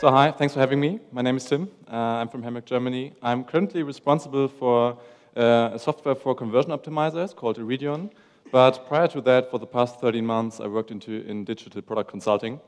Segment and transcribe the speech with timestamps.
[0.00, 1.00] So hi, thanks for having me.
[1.10, 1.68] My name is Tim.
[1.90, 3.14] Uh, I'm from Hamburg, Germany.
[3.20, 4.96] I'm currently responsible for
[5.36, 8.08] uh, a software for conversion optimizers called Iridion.
[8.52, 12.12] But prior to that, for the past 13 months, I worked into, in digital product
[12.12, 12.60] consulting.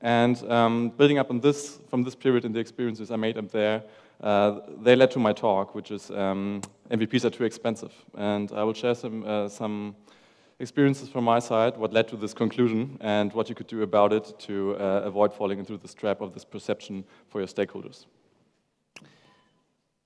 [0.00, 3.50] And um, building up on this, from this period and the experiences I made up
[3.50, 3.82] there,
[4.20, 7.92] uh, they led to my talk, which is um, MVPs are too expensive.
[8.16, 9.96] And I will share some, uh, some
[10.58, 14.12] experiences from my side, what led to this conclusion, and what you could do about
[14.12, 18.06] it to uh, avoid falling into this trap of this perception for your stakeholders.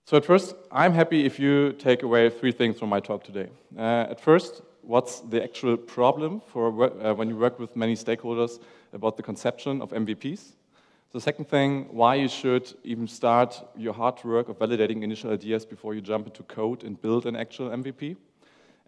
[0.05, 3.49] So at first, I'm happy if you take away three things from my talk today.
[3.77, 8.59] Uh, at first, what's the actual problem for uh, when you work with many stakeholders
[8.93, 10.57] about the conception of MVPs?
[11.13, 15.65] The second thing, why you should even start your hard work of validating initial ideas
[15.65, 18.17] before you jump into code and build an actual MVP.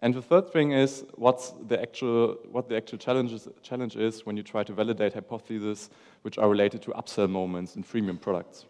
[0.03, 4.43] And the third thing is what's the actual, what the actual challenge is when you
[4.43, 5.89] try to validate hypotheses
[6.23, 8.65] which are related to upsell moments in freemium products.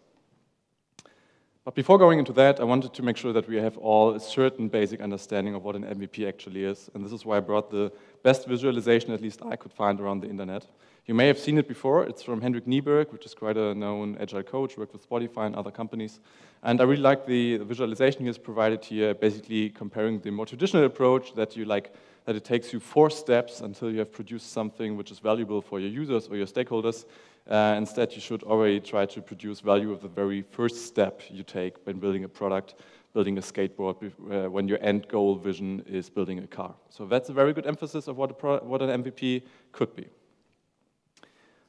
[1.64, 4.20] But before going into that, I wanted to make sure that we have all a
[4.20, 6.90] certain basic understanding of what an MVP actually is.
[6.92, 7.90] And this is why I brought the
[8.22, 10.66] best visualization, at least I could find around the internet.
[11.06, 12.04] You may have seen it before.
[12.04, 15.56] It's from Henrik Kniberg, which is quite a known agile coach, worked with Spotify and
[15.56, 16.20] other companies.
[16.62, 20.84] And I really like the visualization he has provided here, basically comparing the more traditional
[20.84, 21.94] approach that you like,
[22.24, 25.78] that it takes you four steps until you have produced something which is valuable for
[25.80, 27.04] your users or your stakeholders.
[27.48, 31.42] Uh, instead, you should already try to produce value of the very first step you
[31.42, 32.76] take when building a product,
[33.12, 33.96] building a skateboard,
[34.30, 36.74] uh, when your end goal vision is building a car.
[36.88, 40.08] So that's a very good emphasis of what, what an MVP could be.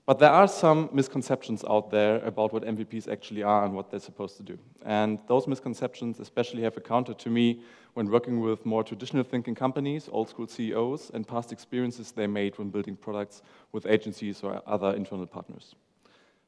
[0.06, 4.00] But there are some misconceptions out there about what MVPs actually are and what they're
[4.00, 4.60] supposed to do.
[4.84, 7.64] And those misconceptions especially have accounted to me
[7.96, 12.60] when working with more traditional thinking companies, old school CEOs, and past experiences they made
[12.60, 15.74] when building products with agencies or other internal partners.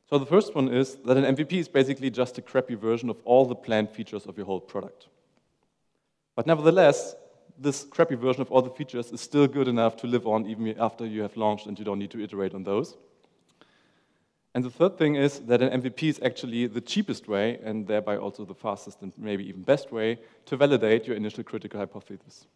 [0.07, 3.17] So the first one is that an MVP is basically just a crappy version of
[3.25, 5.07] all the planned features of your whole product.
[6.35, 7.15] But nevertheless,
[7.57, 10.79] this crappy version of all the features is still good enough to live on even
[10.79, 12.95] after you have launched and you don't need to iterate on those.
[14.57, 18.17] And the third thing is that an MVP is actually the cheapest way, and thereby
[18.17, 22.47] also the fastest and maybe even best way, to validate your initial critical hypothesis.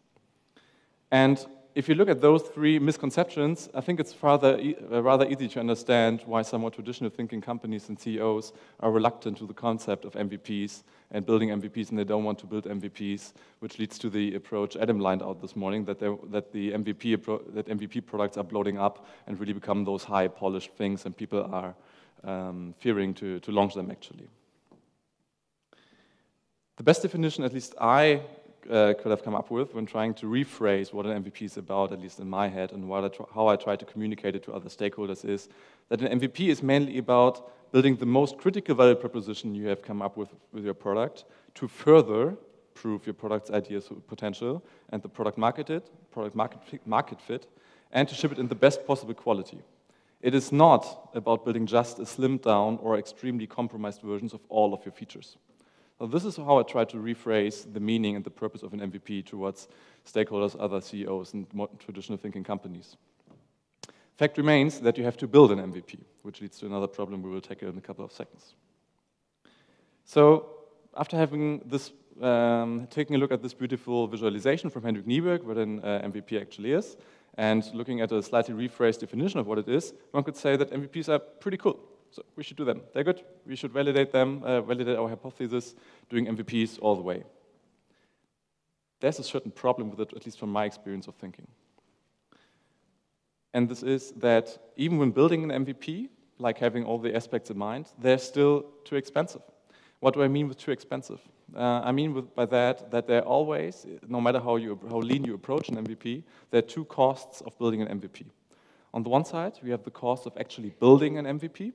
[1.12, 5.26] And if you look at those three misconceptions, I think it's rather, e uh, rather
[5.26, 9.54] easy to understand why some more traditional thinking companies and CEOs are reluctant to the
[9.54, 13.98] concept of MVPs and building MVPs, and they don't want to build MVPs, which leads
[13.98, 15.98] to the approach Adam lined out this morning, that,
[16.30, 20.72] that the MVP, that MVP products are bloating up and really become those high polished
[20.72, 21.74] things, and people are
[22.24, 24.28] um, fearing to, to launch them actually.
[26.76, 28.22] The best definition, at least I
[28.70, 31.92] uh, could have come up with when trying to rephrase what an MVP is about,
[31.92, 34.68] at least in my head, and I how I try to communicate it to other
[34.68, 35.48] stakeholders is
[35.88, 40.02] that an MVP is mainly about building the most critical value proposition you have come
[40.02, 41.24] up with with your product
[41.54, 42.36] to further
[42.74, 47.46] prove your product's ideas potential and the product market, product market, market fit,
[47.92, 49.58] and to ship it in the best possible quality.
[50.20, 54.72] It is not about building just a slimmed down or extremely compromised versions of all
[54.72, 55.36] of your features.
[56.06, 59.24] This is how I try to rephrase the meaning and the purpose of an MVP
[59.24, 59.68] towards
[60.04, 62.96] stakeholders, other CEOs, and more traditional thinking companies.
[64.16, 67.30] Fact remains that you have to build an MVP, which leads to another problem we
[67.30, 68.54] will tackle in a couple of seconds.
[70.04, 70.46] So
[70.96, 75.56] after having this, um, taking a look at this beautiful visualization from Hendrik Kniberg, what
[75.56, 76.96] an uh, MVP actually is,
[77.34, 80.70] and looking at a slightly rephrased definition of what it is, one could say that
[80.70, 81.80] MVPs are pretty cool.
[82.12, 82.82] So we should do them.
[82.92, 83.22] They're good.
[83.46, 85.74] We should validate them, uh, validate our hypothesis,
[86.10, 87.24] doing MVPs all the way.
[89.00, 91.48] There's a certain problem with it, at least from my experience of thinking.
[93.54, 96.08] And this is that even when building an MVP,
[96.38, 99.42] like having all the aspects in mind, they're still too expensive.
[100.00, 101.20] What do I mean with too expensive?
[101.54, 105.24] Uh, I mean with, by that that they're always, no matter how, you, how lean
[105.24, 108.26] you approach an MVP, there are two costs of building an MVP.
[108.94, 111.72] On the one side, we have the cost of actually building an MVP,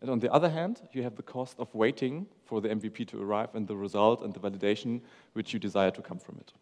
[0.00, 3.22] and on the other hand, you have the cost of waiting for the MVP to
[3.22, 5.00] arrive and the result and the validation
[5.32, 6.52] which you desire to come from it.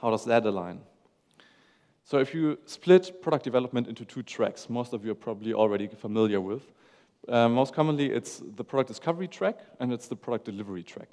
[0.00, 0.80] How does that align?
[2.04, 5.88] So if you split product development into two tracks, most of you are probably already
[5.88, 6.62] familiar with.
[7.28, 11.08] Uh, most commonly, it's the product discovery track and it's the product delivery track.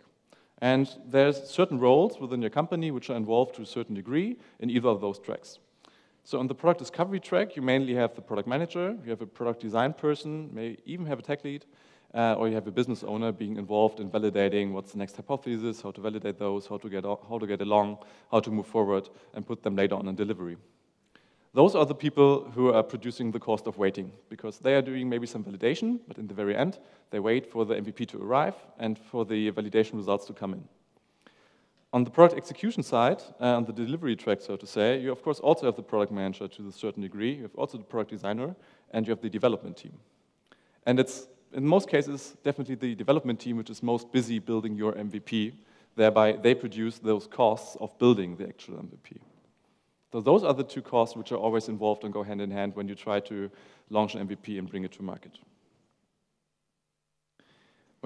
[0.60, 4.70] And there's certain roles within your company which are involved to a certain degree in
[4.70, 5.60] either of those tracks.
[6.28, 9.26] So on the product discovery track, you mainly have the product manager, you have a
[9.26, 11.66] product design person, may even have a tech lead,
[12.14, 15.82] uh, or you have a business owner being involved in validating what's the next hypothesis,
[15.82, 19.08] how to validate those, how to get, how to get along, how to move forward,
[19.36, 20.58] and put them later on in delivery.
[21.54, 25.08] Those are the people who are producing the cost of waiting because they are doing
[25.08, 26.78] maybe some validation, but in the very end,
[27.10, 30.68] they wait for the MVP to arrive and for the validation results to come in.
[31.94, 35.24] On the product execution side, uh, on the delivery track, so to say, you of
[35.24, 37.36] course also have the product manager to a certain degree.
[37.36, 38.56] You have also the product designer,
[38.92, 39.94] and you have the development team.
[40.86, 44.94] And it's in most cases definitely the development team which is most busy building your
[44.94, 45.54] MVP.
[45.96, 49.20] Thereby, they produce those costs of building the actual MVP.
[50.12, 52.76] So those are the two costs which are always involved and go hand in hand
[52.76, 53.50] when you try to
[53.90, 55.40] launch an MVP and bring it to market.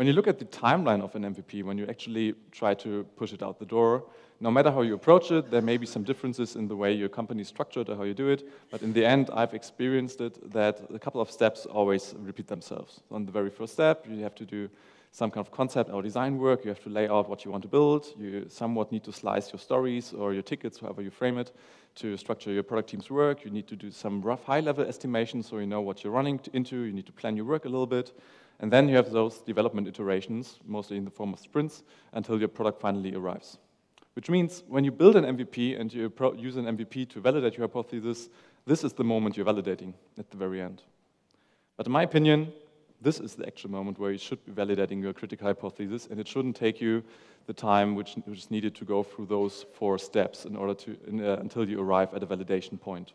[0.01, 3.33] When you look at the timeline of an MVP, when you actually try to push
[3.33, 4.03] it out the door,
[4.39, 7.07] no matter how you approach it, there may be some differences in the way your
[7.07, 10.51] company is structured or how you do it, but in the end, I've experienced it
[10.53, 13.01] that a couple of steps always repeat themselves.
[13.11, 14.71] On the very first step, you have to do
[15.11, 17.61] some kind of concept or design work, you have to lay out what you want
[17.61, 21.37] to build, you somewhat need to slice your stories or your tickets, however you frame
[21.37, 21.51] it,
[21.95, 25.57] to structure your product team's work, you need to do some rough high-level estimations so
[25.57, 28.17] you know what you're running into, you need to plan your work a little bit,
[28.61, 31.83] and then you have those development iterations, mostly in the form of sprints,
[32.13, 33.57] until your product finally arrives.
[34.13, 37.67] Which means when you build an MVP and you use an MVP to validate your
[37.67, 38.29] hypothesis,
[38.65, 40.83] this is the moment you're validating at the very end.
[41.75, 42.53] But in my opinion,
[43.01, 46.27] this is the actual moment where you should be validating your critical hypothesis, and it
[46.27, 47.03] shouldn't take you
[47.47, 50.97] the time which, which is needed to go through those four steps in order to,
[51.07, 53.13] in, uh, until you arrive at a validation point.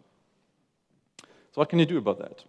[1.21, 2.45] So what can you do about that?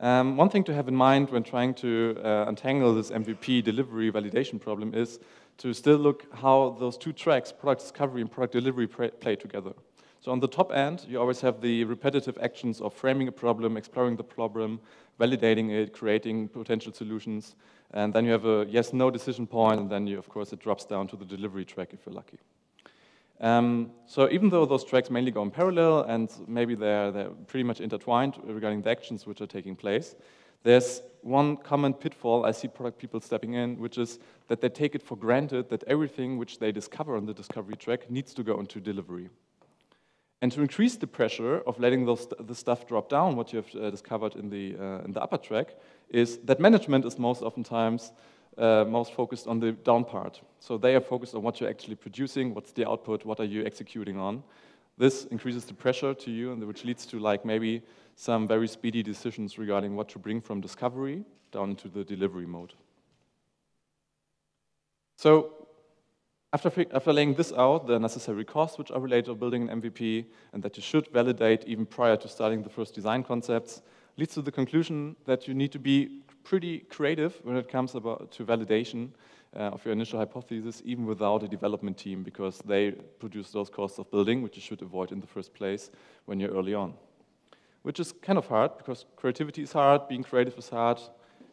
[0.00, 4.12] Um, one thing to have in mind when trying to uh, untangle this MVP delivery
[4.12, 5.18] validation problem is
[5.58, 9.72] to still look how those two tracks, product discovery and product delivery, play together.
[10.20, 13.76] So on the top end, you always have the repetitive actions of framing a problem,
[13.76, 14.80] exploring the problem,
[15.20, 17.54] validating it, creating potential solutions,
[17.92, 20.84] and then you have a yes-no decision point, and then you, of course it drops
[20.84, 22.38] down to the delivery track if you're lucky.
[23.40, 27.62] Um, so even though those tracks mainly go in parallel and maybe they're, they're pretty
[27.62, 30.16] much intertwined regarding the actions which are taking place,
[30.64, 34.18] there's one common pitfall I see product people stepping in, which is
[34.48, 38.10] that they take it for granted that everything which they discover on the discovery track
[38.10, 39.30] needs to go into delivery.
[40.40, 43.74] And to increase the pressure of letting those, the stuff drop down, what you have
[43.74, 45.74] uh, discovered in the, uh, in the upper track,
[46.10, 48.12] is that management is most oftentimes
[48.56, 50.40] uh, most focused on the down part.
[50.60, 53.64] So they are focused on what you're actually producing, what's the output, what are you
[53.64, 54.42] executing on.
[54.96, 57.82] This increases the pressure to you, and which leads to like maybe
[58.16, 62.74] some very speedy decisions regarding what to bring from discovery down into the delivery mode.
[65.16, 65.57] So
[66.52, 70.24] after, after laying this out, the necessary costs which are related to building an MVP,
[70.52, 73.82] and that you should validate even prior to starting the first design concepts,
[74.16, 78.32] leads to the conclusion that you need to be pretty creative when it comes about
[78.32, 79.10] to validation
[79.54, 83.98] uh, of your initial hypothesis, even without a development team, because they produce those costs
[83.98, 85.90] of building, which you should avoid in the first place
[86.24, 86.94] when you're early on.
[87.82, 90.98] Which is kind of hard, because creativity is hard, being creative is hard.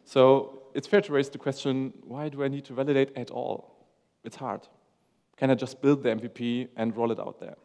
[0.06, 3.76] So it's fair to raise the question, why do I need to validate at all?
[4.24, 4.66] It's hard.
[5.36, 7.56] Can I just build the MVP and roll it out there?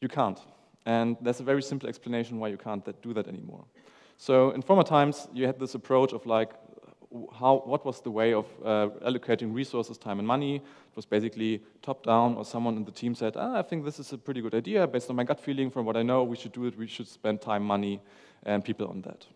[0.00, 0.38] You can't.
[0.84, 3.64] And there's a very simple explanation why you can't do that anymore.
[4.18, 6.52] So in former times, you had this approach of like,
[7.32, 10.56] how, what was the way of uh, allocating resources, time and money?
[10.56, 13.98] It was basically top down or someone in the team said, ah, I think this
[13.98, 16.36] is a pretty good idea based on my gut feeling from what I know, we
[16.36, 18.00] should do it, we should spend time, money,
[18.44, 19.26] and people on that.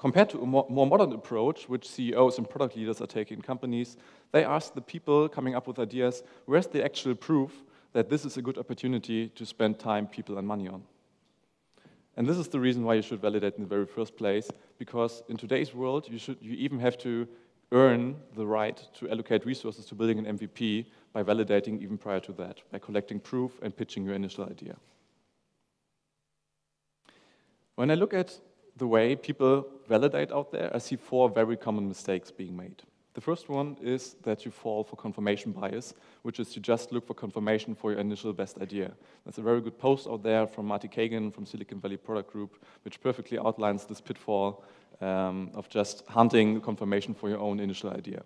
[0.00, 3.42] Compared to a more, more modern approach, which CEOs and product leaders are taking in
[3.42, 3.98] companies,
[4.32, 7.52] they ask the people coming up with ideas, where's the actual proof
[7.92, 10.82] that this is a good opportunity to spend time, people, and money on?
[12.16, 15.22] And this is the reason why you should validate in the very first place, because
[15.28, 17.28] in today's world, you, should, you even have to
[17.70, 22.32] earn the right to allocate resources to building an MVP by validating even prior to
[22.32, 24.76] that, by collecting proof and pitching your initial idea.
[27.74, 28.40] When I look at
[28.76, 32.82] the way people validate out there, I see four very common mistakes being made.
[33.14, 37.06] The first one is that you fall for confirmation bias, which is you just look
[37.06, 38.92] for confirmation for your initial best idea.
[39.24, 42.64] That's a very good post out there from Marty Cagan from Silicon Valley Product Group,
[42.84, 44.64] which perfectly outlines this pitfall
[45.00, 48.22] um, of just hunting confirmation for your own initial idea.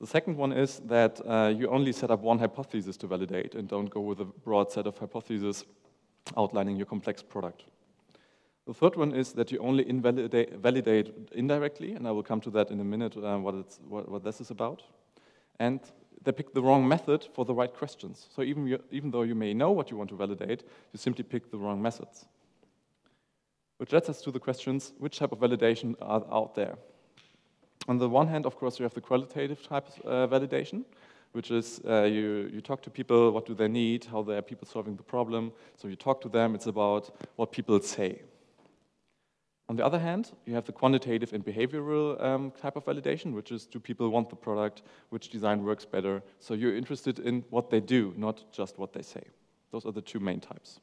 [0.00, 3.66] The second one is that uh, you only set up one hypothesis to validate and
[3.66, 5.64] don't go with a broad set of hypotheses
[6.36, 7.64] outlining your complex product.
[8.68, 12.50] The third one is that you only invalidate, validate indirectly, and I will come to
[12.50, 13.54] that in a minute, uh, what,
[13.88, 14.82] what, what, this is about.
[15.58, 15.80] And
[16.22, 18.26] they pick the wrong method for the right questions.
[18.36, 21.24] So even, you, even though you may know what you want to validate, you simply
[21.24, 22.26] pick the wrong methods.
[23.78, 26.76] Which leads us to the questions, which type of validation are out there?
[27.88, 30.84] On the one hand, of course, you have the qualitative type of uh, validation,
[31.32, 34.68] which is uh, you, you talk to people, what do they need, how are people
[34.68, 35.52] solving the problem.
[35.78, 38.20] So you talk to them, it's about what people say.
[39.68, 43.52] On the other hand, you have the quantitative and behavioral um, type of validation, which
[43.52, 46.22] is do people want the product, which design works better.
[46.40, 49.24] So you're interested in what they do, not just what they say.
[49.70, 50.80] Those are the two main types.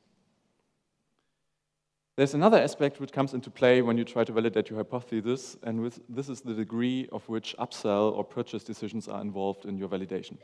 [2.15, 5.82] There's another aspect which comes into play when you try to validate your hypothesis, and
[5.82, 9.89] with, this is the degree of which upsell or purchase decisions are involved in your
[9.89, 10.38] validation.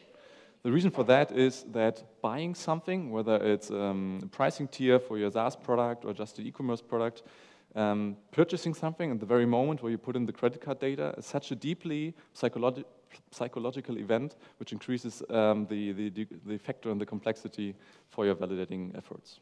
[0.63, 5.17] The reason for that is that buying something, whether it's um, a pricing tier for
[5.17, 7.24] your SaaS product or just an e-commerce product,
[7.75, 11.15] um, purchasing something at the very moment where you put in the credit card data
[11.17, 12.83] is such a deeply psychologi
[13.31, 17.75] psychological event which increases um, the, the, the factor and the complexity
[18.09, 19.41] for your validating efforts.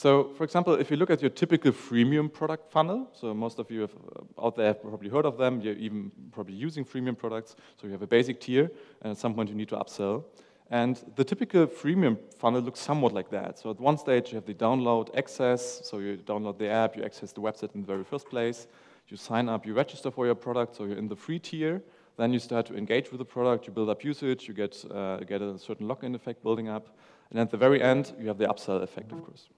[0.00, 3.70] So, for example, if you look at your typical freemium product funnel, so most of
[3.70, 7.18] you have, uh, out there have probably heard of them, you're even probably using freemium
[7.18, 8.70] products, so you have a basic tier,
[9.02, 10.24] and at some point you need to upsell.
[10.70, 13.58] And the typical freemium funnel looks somewhat like that.
[13.58, 17.02] So at one stage you have the download access, so you download the app, you
[17.02, 18.68] access the website in the very first place,
[19.08, 21.82] you sign up, you register for your product, so you're in the free tier,
[22.16, 25.16] then you start to engage with the product, you build up usage, you get, uh,
[25.18, 26.96] get a certain lock-in effect building up,
[27.30, 29.48] and at the very end you have the upsell effect, of course.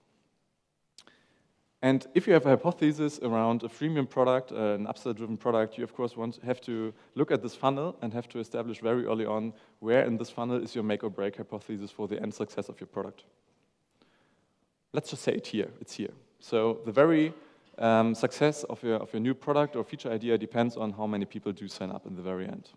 [1.84, 5.82] And if you have a hypothesis around a freemium product, uh, an upsell-driven product, you
[5.82, 9.26] of course want have to look at this funnel and have to establish very early
[9.26, 12.68] on where in this funnel is your make or break hypothesis for the end success
[12.68, 13.24] of your product.
[14.92, 16.12] Let's just say it here, it's here.
[16.38, 17.34] So the very
[17.78, 21.24] um, success of your, of your new product or feature idea depends on how many
[21.24, 22.68] people do sign up in the very end.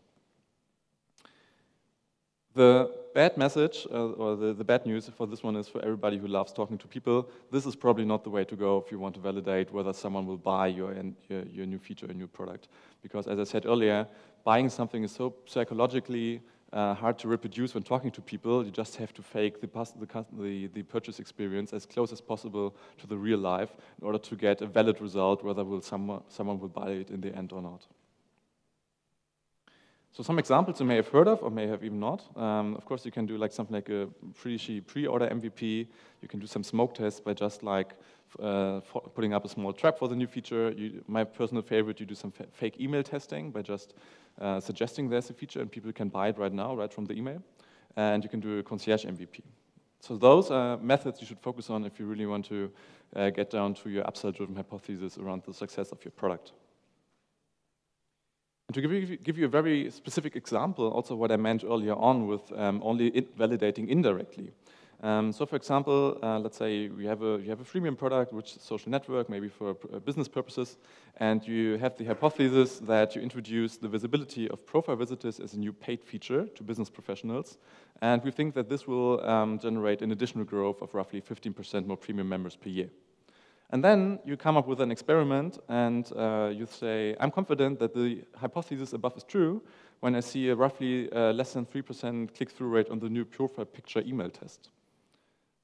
[2.56, 6.18] The bad message, uh, or the, the bad news for this one is for everybody
[6.18, 9.00] who loves talking to people, this is probably not the way to go if you
[9.00, 10.94] want to validate whether someone will buy your,
[11.30, 12.68] your, your new feature, or new product.
[13.02, 14.06] Because as I said earlier,
[14.44, 16.42] buying something is so psychologically
[16.74, 18.66] uh, hard to reproduce when talking to people.
[18.66, 19.70] You just have to fake the,
[20.38, 24.36] the, the, purchase experience as close as possible to the real life in order to
[24.36, 27.88] get a valid result, whether will someone will buy it in the end or not.
[30.16, 32.24] So some examples you may have heard of or may have even not.
[32.38, 35.88] Um, of course, you can do like something like a pretty pre-order MVP.
[36.22, 37.96] You can do some smoke tests by just like
[38.42, 38.80] uh,
[39.14, 40.72] putting up a small trap for the new feature.
[40.72, 43.94] You, my personal favorite, you do some fake email testing by just
[44.40, 47.14] uh, suggesting there's a feature and people can buy it right now, right from the
[47.14, 47.44] email.
[47.98, 49.42] And you can do a concierge MVP.
[50.00, 52.72] So those are methods you should focus on if you really want to
[53.18, 56.54] uh, get down to your upsell-driven hypothesis around the success of your product.
[58.68, 61.94] And to give you, give you, a very specific example, also what I meant earlier
[61.94, 64.52] on with um, only validating indirectly.
[65.04, 68.34] Um, so for example, uh, let's say you have, a, you have a freemium product,
[68.34, 70.78] which is social network, maybe for uh, business purposes,
[71.18, 75.60] and you have the hypothesis that you introduce the visibility of profile visitors as a
[75.60, 77.60] new paid feature to business professionals.
[78.02, 81.98] And we think that this will um, generate an additional growth of roughly 15% more
[81.98, 82.90] premium members per year.
[83.72, 87.94] And then you come up with an experiment and uh, you say, I'm confident that
[87.94, 89.62] the hypothesis above is true
[90.02, 93.66] when I see a roughly uh, less than 3% click-through rate on the new profile
[93.66, 94.70] picture email test.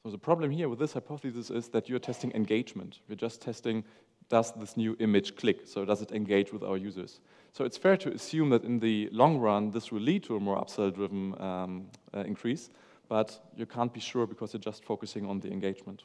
[0.03, 3.01] So the problem here with this hypothesis is that you're testing engagement.
[3.07, 3.83] You're just testing,
[4.29, 5.61] does this new image click?
[5.65, 7.19] So does it engage with our users?
[7.53, 10.39] So it's fair to assume that in the long run, this will lead to a
[10.39, 12.71] more upsell-driven um, uh, increase,
[13.09, 16.03] but you can't be sure because you're just focusing on the engagement.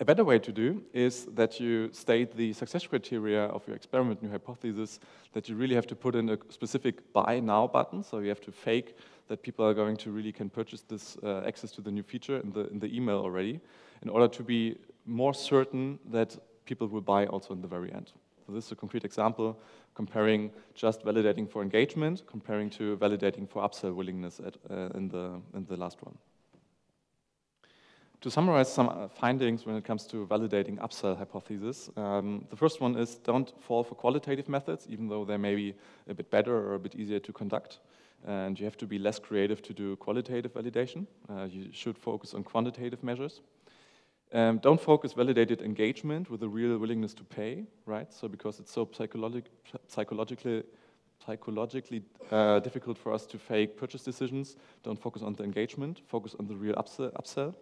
[0.00, 4.22] A better way to do is that you state the success criteria of your experiment,
[4.22, 5.00] new hypothesis,
[5.32, 8.04] that you really have to put in a specific buy now button.
[8.04, 11.42] So you have to fake that people are going to really can purchase this uh,
[11.44, 13.60] access to the new feature in the, in the email already
[14.02, 18.12] in order to be more certain that people will buy also in the very end.
[18.46, 19.58] So this is a concrete example
[19.96, 25.40] comparing just validating for engagement, comparing to validating for upsell willingness at, uh, in, the,
[25.54, 26.16] in the last one.
[28.22, 32.96] To summarize some findings when it comes to validating upsell hypothesis, um, the first one
[32.96, 35.74] is don't fall for qualitative methods, even though they may be
[36.08, 37.78] a bit better or a bit easier to conduct.
[38.26, 41.06] And you have to be less creative to do qualitative validation.
[41.30, 43.40] Uh, you should focus on quantitative measures.
[44.32, 48.12] Um, don't focus validated engagement with a real willingness to pay, right?
[48.12, 49.44] So because it's so psychologic,
[49.86, 50.64] psychologically
[51.24, 56.34] psychologically uh, difficult for us to fake purchase decisions, don't focus on the engagement, focus
[56.38, 57.12] on the real upsell.
[57.12, 57.54] upsell.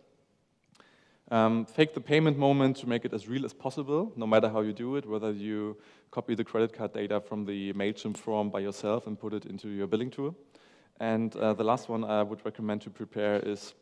[1.30, 4.60] Um, fake the payment moment to make it as real as possible, no matter how
[4.60, 5.76] you do it, whether you
[6.12, 9.68] copy the credit card data from the MailChimp form by yourself and put it into
[9.68, 10.36] your billing tool.
[11.00, 13.74] And uh, the last one I would recommend to prepare is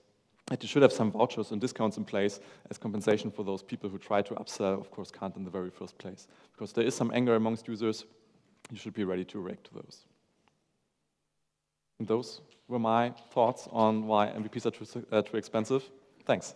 [0.46, 3.88] that you should have some vouchers and discounts in place as compensation for those people
[3.90, 6.26] who try to upsell, of course, can't in the very first place.
[6.52, 8.04] Because there is some anger amongst users,
[8.70, 10.04] you should be ready to react to those.
[11.98, 15.90] And those were my thoughts on why MVPs are too, uh, too expensive.
[16.24, 16.54] Thanks.